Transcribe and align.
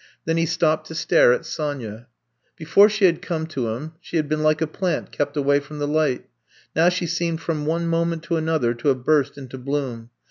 Then 0.25 0.37
he 0.37 0.47
stopped 0.47 0.87
to 0.87 0.95
stare 0.95 1.31
at 1.31 1.45
Sonya. 1.45 2.07
Before 2.55 2.89
she 2.89 3.05
had 3.05 3.21
come 3.21 3.45
to 3.45 3.67
him 3.67 3.91
she 4.01 4.17
had 4.17 4.27
been 4.27 4.41
like 4.41 4.59
a 4.59 4.65
plant 4.65 5.11
kept 5.11 5.37
away 5.37 5.59
from 5.59 5.77
the 5.77 5.87
light, 5.87 6.25
now 6.75 6.89
she 6.89 7.05
seemed 7.05 7.39
from 7.41 7.67
one 7.67 7.85
moment 7.85 8.23
to 8.23 8.35
another 8.35 8.73
to 8.73 8.87
have 8.87 9.03
burst 9.05 9.37
into 9.37 9.59
bloom. 9.59 10.09